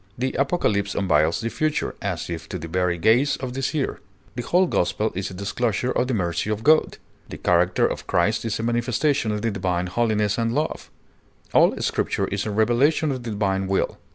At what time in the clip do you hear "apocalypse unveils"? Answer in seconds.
0.33-1.41